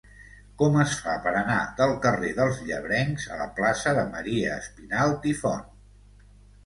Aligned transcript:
Com 0.59 0.77
es 0.83 0.93
fa 1.01 1.17
per 1.25 1.33
anar 1.41 1.57
del 1.81 1.93
carrer 2.07 2.31
dels 2.39 2.63
Llebrencs 2.69 3.29
a 3.35 3.39
la 3.43 3.49
plaça 3.61 3.95
de 4.01 4.07
Maria 4.17 4.57
Espinalt 4.65 5.33
i 5.35 5.39
Font? 5.43 5.69